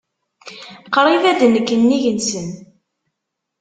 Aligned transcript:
Qṛib 0.93 1.23
ad 1.31 1.37
d-nekk 1.41 1.69
nnig-nsen. 1.79 2.49